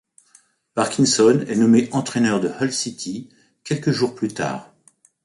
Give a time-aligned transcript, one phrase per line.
[0.73, 3.29] Parkinson est nommé entraîneur de Hull City
[3.63, 4.73] quelques jours plus tard.